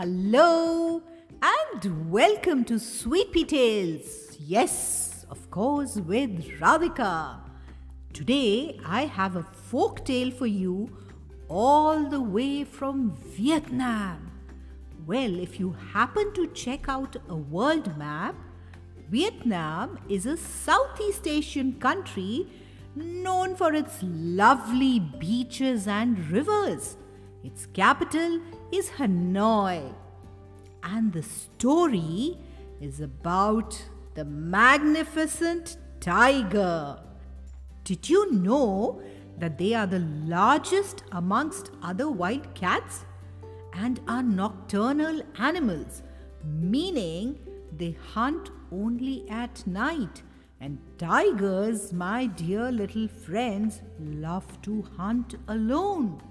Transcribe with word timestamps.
Hello 0.00 1.02
and 1.42 2.10
welcome 2.10 2.64
to 2.64 2.78
Sweet 2.78 3.32
Pea 3.32 3.44
Tales. 3.44 4.34
Yes, 4.38 5.26
of 5.28 5.50
course, 5.50 5.96
with 5.96 6.42
Radhika. 6.58 7.38
Today 8.14 8.80
I 8.86 9.04
have 9.04 9.36
a 9.36 9.42
folk 9.42 10.06
tale 10.06 10.30
for 10.30 10.46
you 10.46 10.96
all 11.48 12.08
the 12.08 12.22
way 12.22 12.64
from 12.64 13.14
Vietnam. 13.36 14.30
Well, 15.06 15.38
if 15.38 15.60
you 15.60 15.76
happen 15.92 16.32
to 16.32 16.46
check 16.54 16.88
out 16.88 17.16
a 17.28 17.36
world 17.36 17.98
map, 17.98 18.36
Vietnam 19.10 19.98
is 20.08 20.24
a 20.24 20.38
Southeast 20.38 21.26
Asian 21.26 21.74
country 21.74 22.46
known 22.94 23.54
for 23.54 23.74
its 23.74 23.98
lovely 24.02 24.98
beaches 24.98 25.86
and 25.86 26.30
rivers. 26.30 26.96
Its 27.42 27.66
capital 27.66 28.40
is 28.72 28.90
Hanoi. 28.90 29.94
And 30.82 31.12
the 31.12 31.22
story 31.22 32.38
is 32.80 33.00
about 33.00 33.82
the 34.14 34.24
magnificent 34.24 35.76
tiger. 36.00 36.98
Did 37.84 38.08
you 38.08 38.32
know 38.32 39.02
that 39.38 39.58
they 39.58 39.74
are 39.74 39.86
the 39.86 40.00
largest 40.00 41.02
amongst 41.12 41.70
other 41.82 42.10
wild 42.10 42.54
cats 42.54 43.04
and 43.72 44.00
are 44.06 44.22
nocturnal 44.22 45.22
animals, 45.38 46.02
meaning 46.44 47.38
they 47.76 47.96
hunt 48.12 48.50
only 48.70 49.28
at 49.30 49.66
night. 49.66 50.22
And 50.60 50.78
tigers, 50.98 51.92
my 51.92 52.26
dear 52.26 52.70
little 52.70 53.08
friends, 53.08 53.80
love 53.98 54.60
to 54.62 54.82
hunt 54.96 55.36
alone. 55.48 56.22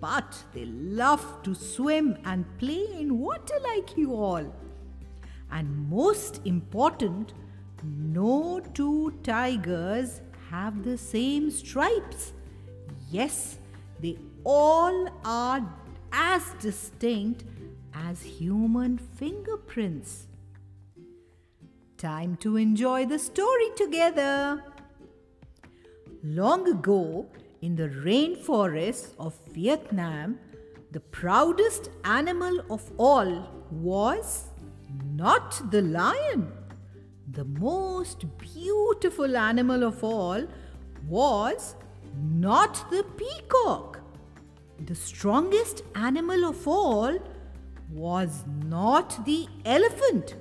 But 0.00 0.44
they 0.54 0.64
love 0.66 1.42
to 1.42 1.54
swim 1.54 2.16
and 2.24 2.44
play 2.58 2.86
in 2.98 3.18
water 3.18 3.58
like 3.62 3.96
you 3.96 4.14
all. 4.14 4.54
And 5.50 5.88
most 5.88 6.40
important, 6.44 7.32
no 7.82 8.60
two 8.74 9.18
tigers 9.22 10.20
have 10.50 10.84
the 10.84 10.96
same 10.96 11.50
stripes. 11.50 12.32
Yes, 13.10 13.58
they 14.00 14.18
all 14.44 15.08
are 15.24 15.66
as 16.12 16.42
distinct 16.60 17.44
as 17.92 18.22
human 18.22 18.98
fingerprints. 18.98 20.26
Time 21.96 22.36
to 22.36 22.56
enjoy 22.56 23.06
the 23.06 23.18
story 23.18 23.70
together. 23.74 24.62
Long 26.22 26.68
ago, 26.68 27.26
in 27.60 27.76
the 27.76 27.88
rainforests 27.88 29.12
of 29.18 29.38
Vietnam, 29.50 30.38
the 30.92 31.00
proudest 31.00 31.90
animal 32.04 32.60
of 32.70 32.90
all 32.96 33.48
was 33.70 34.44
not 35.14 35.70
the 35.70 35.82
lion. 35.82 36.52
The 37.32 37.44
most 37.44 38.24
beautiful 38.38 39.36
animal 39.36 39.82
of 39.84 40.02
all 40.02 40.46
was 41.06 41.74
not 42.16 42.90
the 42.90 43.04
peacock. 43.16 44.00
The 44.86 44.94
strongest 44.94 45.82
animal 45.94 46.44
of 46.44 46.66
all 46.66 47.18
was 47.90 48.44
not 48.66 49.24
the 49.24 49.46
elephant 49.64 50.36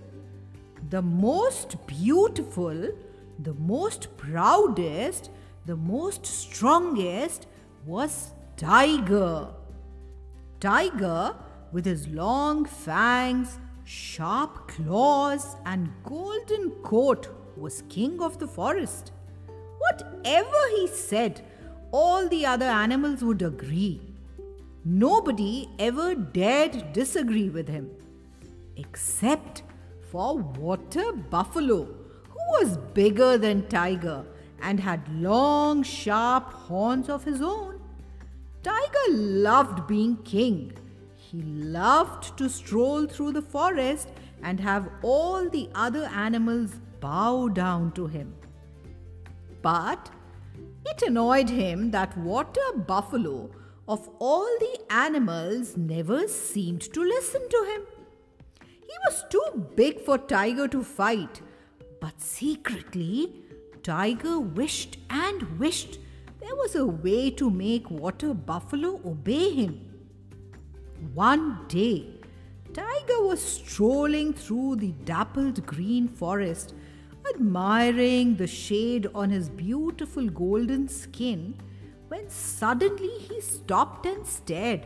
the 0.89 1.01
most 1.01 1.75
beautiful, 1.85 2.89
the 3.39 3.53
most 3.55 4.15
proudest, 4.17 5.29
the 5.67 5.75
most 5.75 6.25
strongest 6.25 7.45
was 7.85 8.31
Tiger. 8.55 9.49
Tiger, 10.61 11.35
with 11.73 11.85
his 11.85 12.07
long 12.07 12.63
fangs, 12.63 13.59
sharp 13.83 14.69
claws, 14.69 15.57
and 15.65 15.89
golden 16.05 16.69
coat, 16.91 17.27
was 17.57 17.83
king 17.89 18.21
of 18.21 18.39
the 18.39 18.47
forest. 18.47 19.11
Whatever 19.79 20.61
he 20.77 20.87
said, 20.87 21.41
all 21.91 22.29
the 22.29 22.45
other 22.45 22.65
animals 22.65 23.21
would 23.21 23.41
agree. 23.41 23.99
Nobody 24.85 25.69
ever 25.79 26.15
dared 26.15 26.93
disagree 26.93 27.49
with 27.49 27.67
him, 27.67 27.91
except 28.77 29.63
for 30.11 30.37
Water 30.37 31.11
Buffalo, 31.11 31.83
who 31.83 32.39
was 32.57 32.77
bigger 32.93 33.37
than 33.37 33.67
Tiger 33.67 34.23
and 34.61 34.79
had 34.79 35.07
long, 35.13 35.83
sharp 35.83 36.51
horns 36.51 37.09
of 37.09 37.23
his 37.23 37.41
own. 37.41 37.81
Tiger 38.63 39.11
loved 39.11 39.87
being 39.87 40.17
king. 40.17 40.73
He 41.15 41.41
loved 41.41 42.37
to 42.37 42.49
stroll 42.49 43.05
through 43.05 43.33
the 43.33 43.41
forest 43.41 44.09
and 44.43 44.59
have 44.59 44.89
all 45.01 45.49
the 45.49 45.69
other 45.75 46.05
animals 46.05 46.71
bow 46.99 47.49
down 47.49 47.91
to 47.93 48.07
him. 48.07 48.33
But 49.61 50.09
it 50.85 51.01
annoyed 51.01 51.49
him 51.49 51.91
that 51.91 52.17
Water 52.17 52.73
Buffalo, 52.75 53.49
of 53.87 54.09
all 54.19 54.47
the 54.59 54.79
animals, 54.89 55.75
never 55.75 56.27
seemed 56.27 56.81
to 56.93 57.01
listen 57.01 57.47
to 57.49 57.65
him. 57.73 57.81
He 58.61 58.93
was 59.05 59.25
too 59.29 59.65
big 59.75 59.99
for 60.01 60.17
Tiger 60.17 60.67
to 60.69 60.83
fight, 60.83 61.41
but 61.99 62.21
secretly, 62.21 63.43
Tiger 63.87 64.37
wished 64.37 64.97
and 65.09 65.57
wished 65.59 65.99
there 66.41 66.55
was 66.55 66.75
a 66.75 66.85
way 66.85 67.29
to 67.31 67.49
make 67.49 67.89
Water 67.89 68.33
Buffalo 68.33 68.99
obey 69.05 69.49
him. 69.53 69.79
One 71.13 71.65
day, 71.69 72.07
Tiger 72.73 73.21
was 73.21 73.41
strolling 73.41 74.33
through 74.33 74.75
the 74.75 74.91
dappled 75.05 75.65
green 75.65 76.09
forest, 76.09 76.73
admiring 77.33 78.35
the 78.35 78.45
shade 78.45 79.07
on 79.15 79.29
his 79.29 79.47
beautiful 79.47 80.27
golden 80.27 80.89
skin, 80.89 81.55
when 82.09 82.29
suddenly 82.29 83.17
he 83.29 83.39
stopped 83.39 84.05
and 84.05 84.27
stared. 84.27 84.85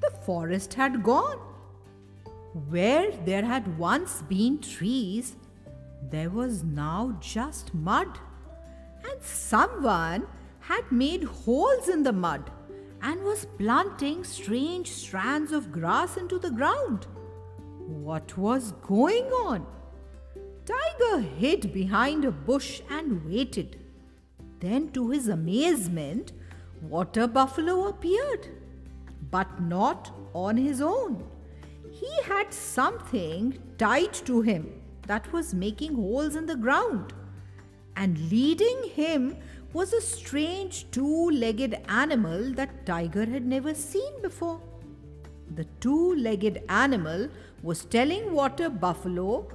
The 0.00 0.10
forest 0.24 0.72
had 0.72 1.02
gone. 1.02 1.38
Where 2.70 3.10
there 3.26 3.44
had 3.44 3.76
once 3.76 4.22
been 4.22 4.58
trees, 4.60 5.36
there 6.10 6.30
was 6.30 6.62
now 6.64 7.16
just 7.20 7.74
mud. 7.74 8.18
And 9.08 9.22
someone 9.22 10.26
had 10.60 10.90
made 10.90 11.24
holes 11.24 11.88
in 11.88 12.02
the 12.02 12.12
mud 12.12 12.50
and 13.02 13.22
was 13.22 13.46
planting 13.58 14.24
strange 14.24 14.90
strands 14.90 15.52
of 15.52 15.70
grass 15.70 16.16
into 16.16 16.38
the 16.38 16.50
ground. 16.50 17.06
What 17.86 18.36
was 18.36 18.72
going 18.82 19.26
on? 19.26 19.66
Tiger 20.64 21.20
hid 21.20 21.72
behind 21.72 22.24
a 22.24 22.32
bush 22.32 22.80
and 22.90 23.24
waited. 23.24 23.78
Then, 24.58 24.90
to 24.92 25.10
his 25.10 25.28
amazement, 25.28 26.32
Water 26.82 27.26
Buffalo 27.26 27.86
appeared, 27.86 28.48
but 29.30 29.60
not 29.62 30.12
on 30.34 30.56
his 30.56 30.80
own 30.80 31.24
he 32.00 32.22
had 32.22 32.52
something 32.52 33.58
tied 33.78 34.12
to 34.12 34.42
him 34.42 34.75
that 35.06 35.32
was 35.32 35.54
making 35.54 35.94
holes 35.94 36.36
in 36.36 36.46
the 36.46 36.56
ground. 36.56 37.12
And 37.96 38.18
leading 38.30 38.84
him 38.94 39.36
was 39.72 39.92
a 39.92 40.00
strange 40.00 40.90
two 40.90 41.30
legged 41.30 41.78
animal 41.88 42.52
that 42.54 42.86
Tiger 42.86 43.26
had 43.26 43.46
never 43.46 43.74
seen 43.74 44.20
before. 44.22 44.60
The 45.54 45.64
two 45.80 46.14
legged 46.16 46.62
animal 46.68 47.28
was 47.62 47.84
telling 47.84 48.32
Water 48.32 48.68
Buffalo 48.68 49.48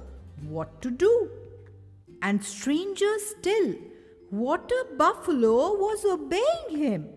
what 0.48 0.80
to 0.82 0.90
do. 0.90 1.30
And 2.22 2.42
stranger 2.42 3.18
still, 3.18 3.74
Water 4.30 4.84
Buffalo 4.96 5.74
was 5.74 6.04
obeying 6.04 6.76
him. 6.76 7.08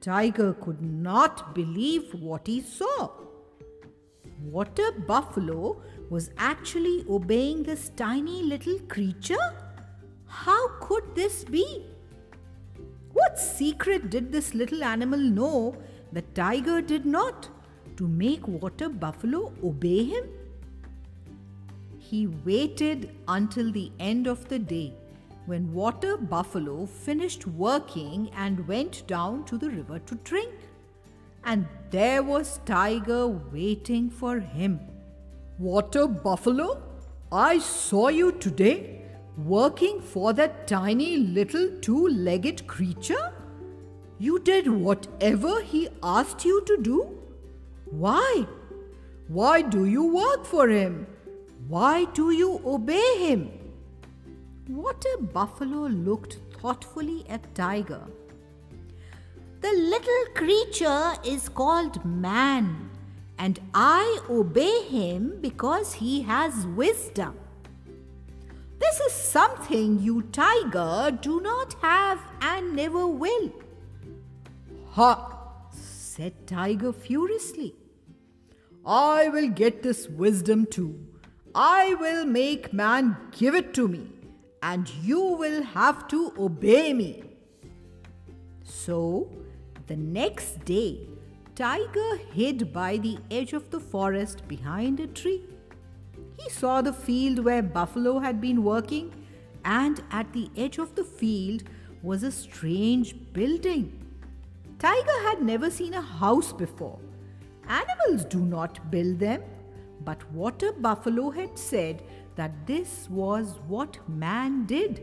Tiger 0.00 0.52
could 0.54 0.82
not 0.82 1.54
believe 1.54 2.14
what 2.14 2.46
he 2.46 2.60
saw. 2.60 3.10
Water 4.42 4.92
Buffalo 4.92 5.82
was 6.10 6.30
actually 6.38 7.04
obeying 7.08 7.62
this 7.62 7.90
tiny 7.90 8.42
little 8.42 8.78
creature? 8.88 9.54
How 10.26 10.68
could 10.80 11.14
this 11.14 11.44
be? 11.44 11.86
What 13.12 13.38
secret 13.38 14.10
did 14.10 14.32
this 14.32 14.54
little 14.54 14.84
animal 14.84 15.18
know 15.18 15.76
that 16.12 16.34
Tiger 16.34 16.80
did 16.80 17.04
not 17.04 17.48
to 17.96 18.06
make 18.06 18.46
Water 18.46 18.88
Buffalo 18.88 19.52
obey 19.62 20.04
him? 20.04 20.24
He 21.98 22.26
waited 22.26 23.10
until 23.26 23.70
the 23.70 23.92
end 23.98 24.26
of 24.26 24.48
the 24.48 24.58
day 24.58 24.94
when 25.46 25.72
Water 25.72 26.16
Buffalo 26.16 26.86
finished 26.86 27.46
working 27.46 28.30
and 28.36 28.66
went 28.68 29.06
down 29.06 29.44
to 29.46 29.58
the 29.58 29.70
river 29.70 29.98
to 30.00 30.14
drink 30.16 30.52
and 31.44 31.66
there 31.90 32.22
was 32.22 32.60
Tiger 32.66 33.26
waiting 33.26 34.10
for 34.10 34.38
him. 34.38 34.80
Water 35.58 36.06
Buffalo, 36.06 36.80
I 37.32 37.58
saw 37.58 38.10
you 38.10 38.30
today 38.30 39.02
working 39.36 40.00
for 40.00 40.32
that 40.32 40.68
tiny 40.68 41.16
little 41.16 41.68
two 41.80 42.06
legged 42.06 42.68
creature. 42.68 43.32
You 44.20 44.38
did 44.38 44.68
whatever 44.68 45.60
he 45.62 45.88
asked 46.00 46.44
you 46.44 46.62
to 46.64 46.76
do? 46.80 47.18
Why? 47.86 48.46
Why 49.26 49.62
do 49.62 49.86
you 49.86 50.04
work 50.14 50.44
for 50.44 50.68
him? 50.68 51.08
Why 51.66 52.04
do 52.04 52.30
you 52.30 52.60
obey 52.64 53.18
him? 53.18 53.50
Water 54.68 55.16
Buffalo 55.18 55.88
looked 55.88 56.38
thoughtfully 56.60 57.24
at 57.28 57.52
Tiger. 57.56 58.06
The 59.60 59.72
little 59.72 60.24
creature 60.36 61.14
is 61.24 61.48
called 61.48 62.04
man, 62.04 62.87
and 63.38 63.60
I 63.72 64.20
obey 64.28 64.82
him 64.82 65.38
because 65.40 65.94
he 65.94 66.22
has 66.22 66.66
wisdom. 66.66 67.36
This 68.78 69.00
is 69.00 69.12
something 69.12 70.00
you, 70.00 70.22
Tiger, 70.22 71.16
do 71.20 71.40
not 71.40 71.74
have 71.80 72.20
and 72.40 72.74
never 72.74 73.06
will. 73.06 73.52
Ha! 74.90 75.34
said 75.72 76.46
Tiger 76.46 76.92
furiously. 76.92 77.74
I 78.84 79.28
will 79.28 79.48
get 79.48 79.82
this 79.82 80.08
wisdom 80.08 80.66
too. 80.66 80.98
I 81.54 81.94
will 81.94 82.24
make 82.24 82.72
man 82.72 83.16
give 83.36 83.54
it 83.54 83.74
to 83.74 83.86
me, 83.88 84.08
and 84.62 84.88
you 85.02 85.20
will 85.20 85.62
have 85.62 86.08
to 86.08 86.32
obey 86.38 86.92
me. 86.92 87.24
So, 88.62 89.30
the 89.86 89.96
next 89.96 90.64
day, 90.64 91.08
Tiger 91.58 92.18
hid 92.32 92.72
by 92.72 92.98
the 92.98 93.18
edge 93.32 93.52
of 93.52 93.68
the 93.70 93.80
forest 93.80 94.46
behind 94.46 95.00
a 95.00 95.08
tree. 95.08 95.42
He 96.38 96.48
saw 96.48 96.80
the 96.80 96.92
field 96.92 97.40
where 97.44 97.64
Buffalo 97.64 98.20
had 98.20 98.40
been 98.40 98.62
working, 98.62 99.12
and 99.64 100.00
at 100.12 100.32
the 100.32 100.48
edge 100.56 100.78
of 100.78 100.94
the 100.94 101.02
field 101.02 101.64
was 102.00 102.22
a 102.22 102.30
strange 102.30 103.16
building. 103.32 103.86
Tiger 104.78 105.18
had 105.24 105.42
never 105.42 105.68
seen 105.68 105.94
a 105.94 106.00
house 106.00 106.52
before. 106.52 107.00
Animals 107.66 108.24
do 108.24 108.38
not 108.38 108.92
build 108.92 109.18
them, 109.18 109.42
but 110.04 110.30
Water 110.30 110.70
Buffalo 110.70 111.30
had 111.30 111.58
said 111.58 112.04
that 112.36 112.68
this 112.68 113.08
was 113.10 113.58
what 113.66 113.98
man 114.08 114.64
did. 114.66 115.02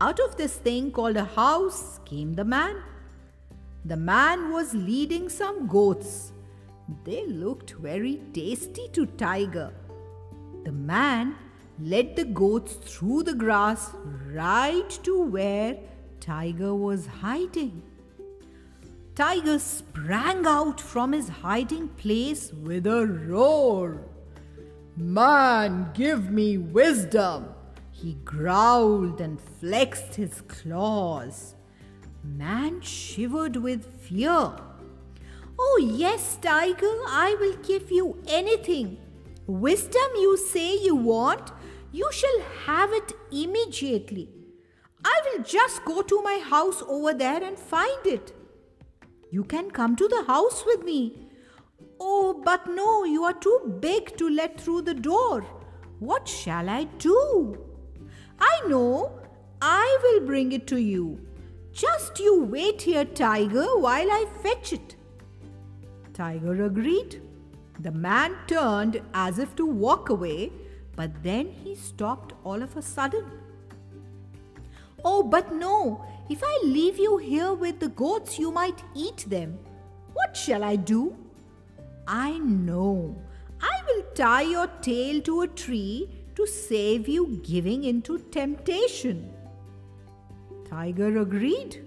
Out 0.00 0.20
of 0.20 0.38
this 0.38 0.54
thing 0.54 0.90
called 0.90 1.18
a 1.18 1.26
house 1.26 2.00
came 2.06 2.32
the 2.32 2.46
man. 2.46 2.82
The 3.84 3.96
man 3.96 4.52
was 4.52 4.74
leading 4.74 5.28
some 5.28 5.66
goats. 5.66 6.32
They 7.04 7.26
looked 7.26 7.72
very 7.72 8.22
tasty 8.32 8.88
to 8.92 9.06
Tiger. 9.06 9.72
The 10.64 10.70
man 10.70 11.34
led 11.80 12.14
the 12.14 12.24
goats 12.24 12.74
through 12.74 13.24
the 13.24 13.34
grass 13.34 13.90
right 14.30 14.88
to 15.02 15.22
where 15.22 15.78
Tiger 16.20 16.74
was 16.76 17.06
hiding. 17.06 17.82
Tiger 19.16 19.58
sprang 19.58 20.46
out 20.46 20.80
from 20.80 21.12
his 21.12 21.28
hiding 21.28 21.88
place 21.88 22.52
with 22.52 22.86
a 22.86 23.04
roar. 23.06 24.04
Man, 24.96 25.90
give 25.92 26.30
me 26.30 26.56
wisdom! 26.56 27.46
He 27.90 28.14
growled 28.24 29.20
and 29.20 29.40
flexed 29.40 30.14
his 30.14 30.40
claws. 30.42 31.54
Man 32.24 32.80
shivered 32.80 33.56
with 33.56 33.84
fear. 34.00 34.52
Oh, 35.58 35.80
yes, 35.82 36.38
Tiger, 36.40 36.94
I 37.06 37.36
will 37.40 37.56
give 37.56 37.90
you 37.90 38.22
anything. 38.28 38.98
Wisdom 39.46 40.10
you 40.14 40.36
say 40.36 40.78
you 40.78 40.94
want, 40.94 41.50
you 41.90 42.08
shall 42.12 42.40
have 42.64 42.92
it 42.92 43.12
immediately. 43.32 44.28
I 45.04 45.20
will 45.24 45.42
just 45.42 45.84
go 45.84 46.02
to 46.02 46.22
my 46.22 46.38
house 46.38 46.82
over 46.88 47.12
there 47.12 47.42
and 47.42 47.58
find 47.58 48.06
it. 48.06 48.32
You 49.30 49.42
can 49.42 49.70
come 49.70 49.96
to 49.96 50.06
the 50.06 50.24
house 50.24 50.64
with 50.64 50.84
me. 50.84 51.28
Oh, 51.98 52.40
but 52.44 52.68
no, 52.68 53.04
you 53.04 53.24
are 53.24 53.32
too 53.32 53.78
big 53.80 54.16
to 54.18 54.28
let 54.28 54.60
through 54.60 54.82
the 54.82 54.94
door. 54.94 55.42
What 55.98 56.28
shall 56.28 56.68
I 56.68 56.84
do? 56.98 57.58
I 58.38 58.60
know, 58.68 59.18
I 59.60 59.98
will 60.02 60.26
bring 60.26 60.52
it 60.52 60.66
to 60.68 60.76
you. 60.76 61.20
Just 61.72 62.20
you 62.20 62.44
wait 62.44 62.82
here, 62.82 63.04
Tiger, 63.04 63.78
while 63.78 64.10
I 64.10 64.26
fetch 64.42 64.72
it. 64.74 64.96
Tiger 66.12 66.64
agreed. 66.64 67.22
The 67.80 67.90
man 67.90 68.36
turned 68.46 69.00
as 69.14 69.38
if 69.38 69.56
to 69.56 69.66
walk 69.66 70.10
away, 70.10 70.52
but 70.94 71.22
then 71.22 71.48
he 71.48 71.74
stopped 71.74 72.34
all 72.44 72.62
of 72.62 72.76
a 72.76 72.82
sudden. 72.82 73.24
Oh, 75.04 75.22
but 75.22 75.54
no, 75.54 76.04
if 76.28 76.42
I 76.44 76.60
leave 76.62 76.98
you 76.98 77.16
here 77.16 77.54
with 77.54 77.80
the 77.80 77.88
goats, 77.88 78.38
you 78.38 78.52
might 78.52 78.84
eat 78.94 79.24
them. 79.28 79.58
What 80.12 80.36
shall 80.36 80.62
I 80.62 80.76
do? 80.76 81.16
I 82.06 82.38
know. 82.38 83.16
I 83.60 83.80
will 83.86 84.02
tie 84.14 84.42
your 84.42 84.66
tail 84.82 85.22
to 85.22 85.40
a 85.42 85.48
tree 85.48 86.10
to 86.34 86.46
save 86.46 87.08
you 87.08 87.40
giving 87.42 87.84
into 87.84 88.18
temptation. 88.18 89.31
Tiger 90.72 91.18
agreed. 91.18 91.84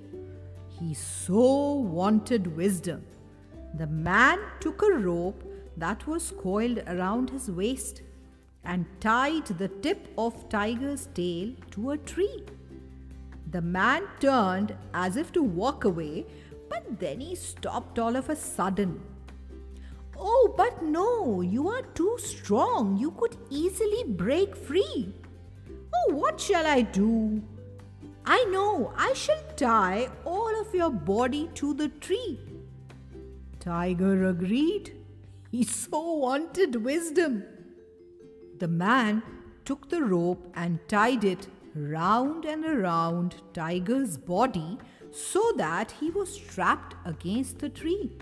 He 0.68 0.94
so 0.94 1.74
wanted 1.74 2.56
wisdom. 2.56 3.04
The 3.80 3.88
man 3.88 4.38
took 4.60 4.84
a 4.84 4.92
rope 4.92 5.44
that 5.76 6.06
was 6.06 6.32
coiled 6.44 6.84
around 6.86 7.32
his 7.32 7.50
waist 7.50 8.04
and 8.64 8.86
tied 9.00 9.48
the 9.48 9.70
tip 9.70 10.08
of 10.20 10.50
Tiger's 10.50 11.08
tail 11.16 11.54
to 11.72 11.92
a 11.92 11.98
tree. 11.98 12.44
The 13.50 13.62
man 13.64 14.04
turned 14.20 14.76
as 14.94 15.18
if 15.18 15.32
to 15.34 15.42
walk 15.42 15.84
away, 15.86 16.28
but 16.70 17.00
then 17.00 17.22
he 17.22 17.34
stopped 17.34 17.98
all 17.98 18.16
of 18.16 18.30
a 18.30 18.36
sudden. 18.36 19.02
Oh, 20.16 20.54
but 20.56 20.84
no, 20.84 21.42
you 21.42 21.70
are 21.70 21.82
too 21.82 22.18
strong. 22.20 22.98
You 22.98 23.12
could 23.12 23.36
easily 23.50 24.04
break 24.04 24.56
free. 24.56 25.12
Oh, 25.96 26.14
what 26.14 26.40
shall 26.40 26.68
I 26.68 26.82
do? 26.84 27.42
I 28.26 28.44
know, 28.46 28.92
I 28.98 29.14
shall 29.14 29.44
tie 29.56 30.10
all 30.26 30.60
of 30.60 30.74
your 30.74 30.90
body 30.90 31.50
to 31.56 31.74
the 31.74 31.90
tree. 31.90 32.40
Tiger 33.60 34.28
agreed. 34.28 34.98
He 35.52 35.64
so 35.64 36.14
wanted 36.16 36.84
wisdom. 36.84 37.44
The 38.60 38.68
man 38.68 39.22
took 39.64 39.90
the 39.90 40.02
rope 40.04 40.52
and 40.56 40.80
tied 40.88 41.24
it 41.24 41.48
round 41.76 42.46
and 42.46 42.66
around 42.66 43.36
Tiger's 43.54 44.18
body 44.18 44.80
so 45.12 45.54
that 45.58 45.92
he 45.92 46.10
was 46.10 46.38
trapped 46.38 46.96
against 47.06 47.60
the 47.60 47.70
tree. 47.70 48.18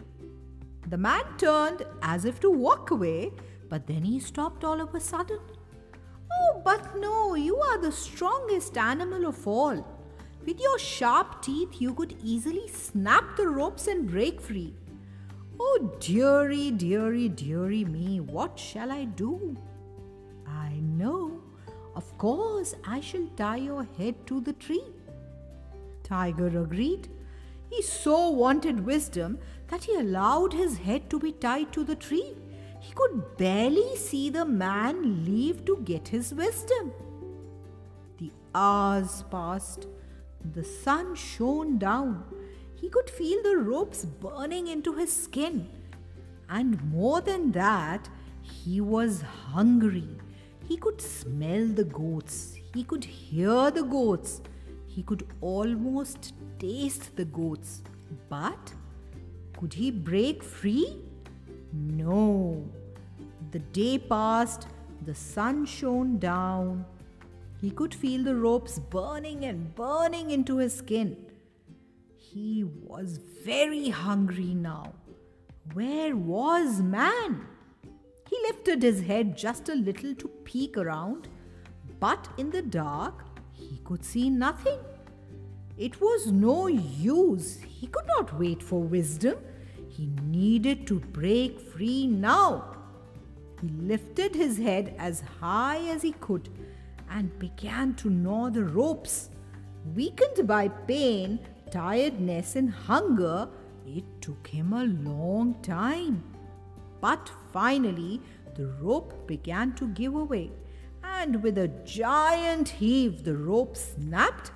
The 0.88 0.98
man 0.98 1.24
turned 1.38 1.86
as 2.01 2.25
if 2.25 2.39
to 2.42 2.50
walk 2.50 2.92
away, 2.92 3.32
but 3.70 3.88
then 3.88 4.04
he 4.04 4.20
stopped 4.20 4.63
all 4.63 4.82
of 4.82 4.94
a 4.94 5.00
sudden. 5.00 5.39
Oh, 6.42 6.62
but 6.63 6.98
no, 6.98 7.36
you 7.36 7.58
are 7.58 7.78
the 7.82 7.92
strongest 7.92 8.78
animal 8.78 9.25
of 9.25 9.48
all. 9.48 9.88
With 10.46 10.60
your 10.60 10.80
sharp 10.80 11.42
teeth, 11.42 11.82
you 11.82 11.94
could 11.94 12.16
easily 12.24 12.68
snap 12.68 13.38
the 13.38 13.48
ropes 13.48 13.88
and 13.88 14.10
break 14.10 14.42
free. 14.42 14.74
Oh, 15.60 15.98
dearie, 16.00 16.72
dearie, 16.72 17.30
dearie 17.30 17.86
me, 17.86 18.20
what 18.20 18.60
shall 18.60 18.92
I 18.92 19.06
do? 19.06 19.56
I 20.48 20.74
know 20.82 21.44
of 21.96 22.18
course, 22.18 22.75
I 22.86 23.02
shall 23.02 23.28
tie 23.38 23.58
your 23.58 23.84
head 23.98 24.25
to 24.28 24.42
the 24.42 24.54
tree. 24.54 24.84
Tiger 26.04 26.48
agreed. 26.62 27.08
He 27.70 27.82
so 27.82 28.30
wanted 28.30 28.86
wisdom 28.86 29.40
that 29.68 29.84
he 29.84 29.96
allowed 29.96 30.54
his 30.54 30.78
head 30.78 31.10
to 31.10 31.20
be 31.20 31.32
tied 31.32 31.72
to 31.74 31.84
the 31.84 31.96
tree. 31.96 32.36
He 32.84 32.92
could 32.94 33.38
barely 33.38 33.96
see 33.96 34.30
the 34.30 34.44
man 34.44 35.24
leave 35.25 35.63
to 35.66 35.78
get 35.86 36.10
his 36.10 36.34
wisdom. 36.34 36.92
The 38.18 38.30
hours 38.54 39.24
passed. 39.32 39.88
The 40.54 40.66
sun 40.66 41.16
shone 41.16 41.78
down. 41.78 42.25
He 42.75 42.90
could 42.90 43.10
feel 43.10 43.42
the 43.42 43.56
ropes 43.56 44.04
burning 44.04 44.68
into 44.68 44.94
his 44.96 45.16
skin. 45.16 45.70
And 46.50 46.84
more 46.92 47.22
than 47.22 47.54
that, 47.54 48.10
he 48.42 48.82
was 48.82 49.22
hungry. 49.22 50.10
He 50.68 50.75
could 50.75 51.00
smell 51.00 51.66
the 51.66 51.86
goats. 51.86 52.58
He 52.74 52.84
could 52.84 53.06
hear 53.06 53.72
the 53.72 53.84
goats. 53.84 54.42
He 54.88 55.04
could 55.04 55.25
almost 55.40 56.34
taste 56.60 57.16
the 57.16 57.25
goats. 57.25 57.82
But 58.28 58.74
could 59.58 59.74
he 59.74 59.90
break 59.90 60.44
free? 60.44 60.98
No. 61.74 62.63
The 63.51 63.60
day 63.60 63.98
passed, 63.98 64.68
the 65.06 65.15
sun 65.15 65.65
shone 65.65 66.20
down. 66.20 66.86
He 67.60 67.72
could 67.72 67.94
feel 67.94 68.24
the 68.24 68.36
ropes 68.36 68.77
burning 68.77 69.46
and 69.46 69.74
burning 69.74 70.32
into 70.32 70.58
his 70.58 70.75
skin. 70.75 71.18
He 72.18 72.63
was 72.63 73.20
very 73.44 73.89
hungry 73.89 74.53
now. 74.53 74.94
Where 75.74 76.15
was 76.15 76.82
man? 76.82 77.48
He 78.30 78.38
lifted 78.48 78.84
his 78.84 79.01
head 79.01 79.38
just 79.38 79.70
a 79.70 79.75
little 79.75 80.13
to 80.15 80.27
peek 80.44 80.77
around, 80.77 81.27
but 82.00 82.27
in 82.38 82.50
the 82.50 82.62
dark 82.62 83.24
he 83.51 83.80
could 83.84 84.03
see 84.03 84.30
nothing. 84.30 84.80
It 85.77 86.01
was 86.01 86.32
no 86.32 86.68
use. 86.68 87.60
He 87.62 87.88
could 87.88 88.06
not 88.08 88.38
wait 88.38 88.62
for 88.62 88.82
wisdom. 88.82 89.38
He 89.96 90.08
needed 90.24 90.88
to 90.88 91.00
break 91.00 91.60
free 91.60 92.08
now. 92.08 92.78
He 93.62 93.68
lifted 93.68 94.34
his 94.34 94.58
head 94.58 94.96
as 94.98 95.22
high 95.40 95.88
as 95.88 96.02
he 96.02 96.14
could 96.14 96.50
and 97.12 97.38
began 97.38 97.94
to 97.96 98.10
gnaw 98.10 98.50
the 98.50 98.64
ropes. 98.64 99.30
Weakened 99.96 100.48
by 100.48 100.70
pain, 100.70 101.40
tiredness, 101.70 102.56
and 102.56 102.72
hunger, 102.72 103.48
it 103.86 104.04
took 104.20 104.48
him 104.48 104.74
a 104.74 104.86
long 104.86 105.62
time. 105.62 106.24
But 107.00 107.32
finally, 107.52 108.20
the 108.56 108.68
rope 108.82 109.28
began 109.28 109.76
to 109.76 109.88
give 109.90 110.16
away, 110.16 110.52
and 111.04 111.44
with 111.44 111.58
a 111.60 111.68
giant 111.86 112.70
heave, 112.70 113.24
the 113.24 113.36
rope 113.36 113.78
snapped, 113.78 114.52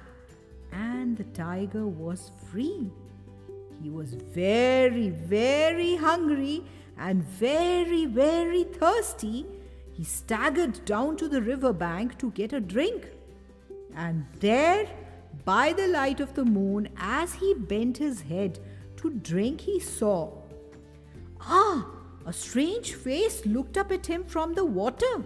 and 0.71 1.15
the 1.15 1.25
tiger 1.25 1.85
was 1.85 2.31
free. 2.49 2.89
He 3.81 3.89
was 3.89 4.13
very, 4.13 5.09
very 5.09 5.95
hungry 5.95 6.63
and 6.97 7.23
very, 7.23 8.05
very 8.05 8.63
thirsty. 8.63 9.45
He 9.91 10.03
staggered 10.03 10.83
down 10.85 11.17
to 11.17 11.27
the 11.27 11.41
river 11.41 11.73
bank 11.73 12.17
to 12.19 12.31
get 12.31 12.53
a 12.53 12.59
drink. 12.59 13.07
And 13.95 14.25
there, 14.39 14.87
by 15.45 15.73
the 15.73 15.87
light 15.87 16.19
of 16.19 16.33
the 16.33 16.45
moon, 16.45 16.89
as 16.97 17.33
he 17.33 17.53
bent 17.53 17.97
his 17.97 18.21
head 18.21 18.59
to 18.97 19.09
drink, 19.09 19.61
he 19.61 19.79
saw 19.79 20.31
Ah, 21.41 21.87
a 22.25 22.33
strange 22.33 22.93
face 22.93 23.45
looked 23.45 23.77
up 23.77 23.91
at 23.91 24.05
him 24.05 24.25
from 24.25 24.53
the 24.53 24.65
water. 24.65 25.23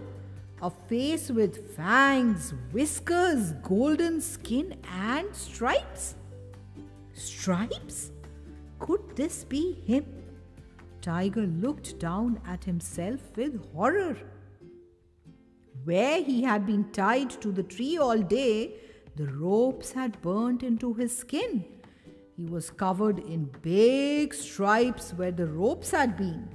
A 0.62 0.70
face 0.70 1.28
with 1.28 1.74
fangs, 1.74 2.54
whiskers, 2.70 3.52
golden 3.64 4.20
skin, 4.20 4.76
and 4.88 5.34
stripes. 5.34 6.14
Stripes? 7.12 8.11
Could 8.82 9.14
this 9.14 9.44
be 9.44 9.74
him? 9.86 10.04
Tiger 11.00 11.46
looked 11.46 12.00
down 12.00 12.40
at 12.44 12.64
himself 12.64 13.20
with 13.36 13.64
horror. 13.72 14.16
Where 15.84 16.20
he 16.20 16.42
had 16.42 16.66
been 16.66 16.90
tied 16.90 17.30
to 17.42 17.52
the 17.52 17.62
tree 17.62 17.96
all 17.96 18.18
day, 18.18 18.74
the 19.14 19.28
ropes 19.28 19.92
had 19.92 20.20
burnt 20.20 20.64
into 20.64 20.94
his 20.94 21.16
skin. 21.16 21.64
He 22.36 22.44
was 22.44 22.70
covered 22.70 23.20
in 23.20 23.50
big 23.62 24.34
stripes 24.34 25.12
where 25.12 25.30
the 25.30 25.46
ropes 25.46 25.92
had 25.92 26.16
been. 26.16 26.48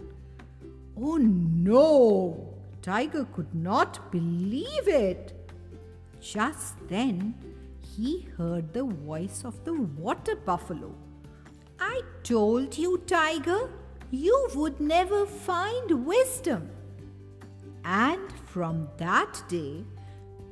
Oh 0.98 1.16
no! 1.16 2.56
Tiger 2.82 3.24
could 3.34 3.56
not 3.56 4.12
believe 4.12 4.90
it. 4.90 5.34
Just 6.20 6.76
then, 6.90 7.36
he 7.80 8.28
heard 8.38 8.74
the 8.74 8.84
voice 8.84 9.46
of 9.46 9.64
the 9.64 9.74
water 9.74 10.36
buffalo. 10.36 10.94
I 11.80 12.02
told 12.24 12.78
you, 12.78 12.98
Tiger, 13.06 13.70
you 14.12 14.50
would 14.56 14.80
never 14.80 15.26
find 15.26 16.06
wisdom. 16.06 16.70
And 17.84 18.32
from 18.46 18.90
that 18.98 19.42
day, 19.48 19.84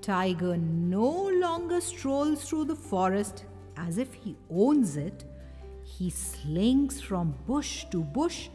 Tiger 0.01 0.55
no 0.57 1.29
longer 1.29 1.81
strolls 1.81 2.47
through 2.47 2.65
the 2.65 2.75
forest 2.75 3.45
as 3.77 3.97
if 3.97 4.13
he 4.13 4.37
owns 4.49 4.97
it. 4.97 5.25
He 5.83 6.09
slinks 6.09 7.01
from 7.01 7.35
bush 7.47 7.85
to 7.91 8.03
bush 8.03 8.49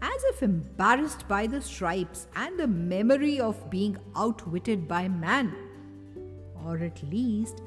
as 0.00 0.24
if 0.24 0.42
embarrassed 0.42 1.26
by 1.28 1.46
the 1.46 1.60
stripes 1.60 2.26
and 2.36 2.58
the 2.58 2.66
memory 2.66 3.40
of 3.40 3.70
being 3.70 3.96
outwitted 4.16 4.88
by 4.88 5.08
man. 5.08 5.54
Or 6.64 6.78
at 6.78 7.02
least, 7.02 7.62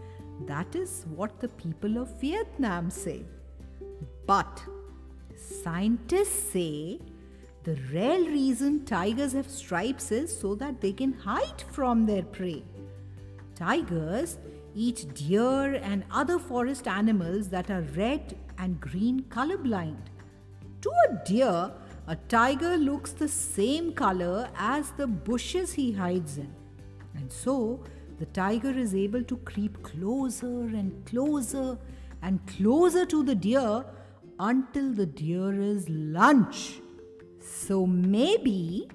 that 0.45 0.75
is 0.75 1.05
what 1.15 1.39
the 1.39 1.47
people 1.49 1.97
of 1.97 2.19
Vietnam 2.19 2.89
say. 2.89 3.25
But 4.25 4.63
scientists 5.35 6.51
say 6.51 6.99
the 7.63 7.75
real 7.91 8.27
reason 8.27 8.85
tigers 8.85 9.33
have 9.33 9.49
stripes 9.49 10.11
is 10.11 10.37
so 10.37 10.55
that 10.55 10.81
they 10.81 10.93
can 10.93 11.13
hide 11.13 11.63
from 11.71 12.05
their 12.05 12.23
prey. 12.23 12.63
Tigers 13.55 14.37
eat 14.75 15.13
deer 15.13 15.75
and 15.75 16.03
other 16.11 16.37
forest 16.37 16.87
animals 16.87 17.49
that 17.49 17.71
are 17.71 17.81
red 17.95 18.37
and 18.57 18.79
green 18.79 19.23
colorblind. 19.29 20.07
To 20.81 20.91
a 21.09 21.25
deer, 21.25 21.71
a 22.07 22.15
tiger 22.27 22.77
looks 22.77 23.11
the 23.13 23.27
same 23.27 23.93
color 23.93 24.49
as 24.55 24.91
the 24.91 25.07
bushes 25.07 25.73
he 25.73 25.91
hides 25.91 26.37
in. 26.37 26.53
And 27.15 27.31
so, 27.31 27.83
the 28.19 28.25
tiger 28.27 28.71
is 28.71 28.93
able 28.93 29.23
to 29.23 29.37
creep 29.37 29.81
closer 29.81 30.61
and 30.61 31.05
closer 31.05 31.77
and 32.21 32.45
closer 32.45 33.05
to 33.05 33.23
the 33.23 33.35
deer 33.35 33.85
until 34.39 34.93
the 34.93 35.05
deer 35.05 35.61
is 35.61 35.87
lunch. 35.89 36.79
So 37.39 37.85
maybe 37.85 38.89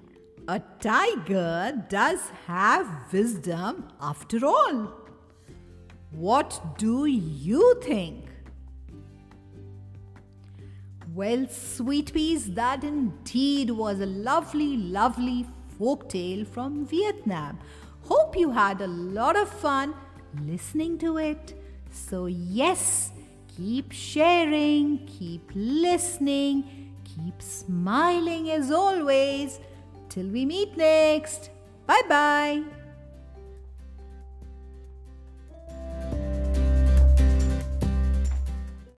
a 0.48 0.60
tiger 0.80 1.84
does 1.88 2.20
have 2.46 3.12
wisdom 3.12 3.88
after 4.00 4.44
all. 4.44 4.92
What 6.12 6.78
do 6.78 7.06
you 7.06 7.80
think? 7.82 8.26
Well, 11.14 11.46
sweet 11.48 12.12
peas, 12.12 12.54
that 12.54 12.84
indeed 12.84 13.70
was 13.70 14.00
a 14.00 14.06
lovely, 14.06 14.76
lovely 14.76 15.46
folk 15.78 16.08
tale 16.08 16.44
from 16.44 16.86
Vietnam. 16.86 17.58
Hope 18.02 18.36
you 18.36 18.50
had 18.50 18.80
a 18.80 18.86
lot 18.86 19.36
of 19.36 19.48
fun 19.48 19.94
listening 20.46 20.98
to 20.98 21.18
it. 21.18 21.54
So, 21.90 22.26
yes, 22.26 23.12
Keep 23.60 23.92
sharing, 23.92 25.06
keep 25.06 25.52
listening, 25.54 26.94
keep 27.04 27.42
smiling 27.42 28.50
as 28.50 28.70
always. 28.70 29.60
Till 30.08 30.28
we 30.28 30.46
meet 30.46 30.78
next. 30.78 31.50
Bye 31.86 32.00
bye. 32.08 32.79